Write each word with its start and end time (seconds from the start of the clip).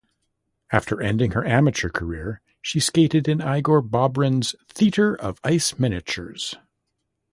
After 0.71 0.99
ending 0.99 1.33
her 1.33 1.45
amateur 1.45 1.89
career, 1.89 2.41
she 2.59 2.79
skated 2.79 3.27
in 3.27 3.39
Igor 3.39 3.83
Bobrin's 3.83 4.55
Theater 4.67 5.13
of 5.15 5.37
Ice 5.43 5.77
Miniatures. 5.77 6.55